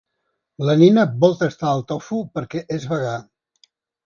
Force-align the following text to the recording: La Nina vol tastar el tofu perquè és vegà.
La 0.69 0.73
Nina 0.79 1.03
vol 1.23 1.35
tastar 1.41 1.75
el 1.75 1.83
tofu 1.93 2.23
perquè 2.39 2.65
és 2.79 2.89
vegà. 2.95 3.15